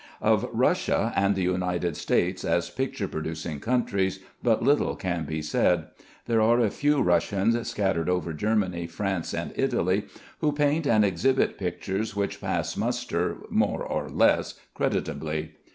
Of 0.23 0.49
Russia 0.51 1.13
and 1.15 1.35
the 1.35 1.43
United 1.43 1.95
States 1.95 2.43
as 2.43 2.71
picture 2.71 3.07
producing 3.07 3.59
countries 3.59 4.17
but 4.41 4.63
little 4.63 4.95
can 4.95 5.25
be 5.25 5.43
said. 5.43 5.89
There 6.25 6.41
are 6.41 6.59
a 6.59 6.71
few 6.71 7.03
Russians 7.03 7.69
scattered 7.69 8.09
over 8.09 8.33
Germany, 8.33 8.87
France, 8.87 9.31
and 9.31 9.53
Italy, 9.55 10.05
who 10.39 10.53
paint 10.53 10.87
and 10.87 11.05
exhibit 11.05 11.59
pictures 11.59 12.15
which 12.15 12.41
pass 12.41 12.75
muster 12.75 13.37
more 13.51 13.83
or 13.83 14.09
less 14.09 14.55
creditably. 14.73 15.51